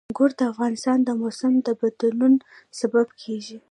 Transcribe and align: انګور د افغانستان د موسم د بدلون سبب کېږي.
انګور 0.09 0.31
د 0.39 0.41
افغانستان 0.51 0.97
د 1.03 1.09
موسم 1.21 1.53
د 1.65 1.67
بدلون 1.81 2.33
سبب 2.79 3.07
کېږي. 3.21 3.57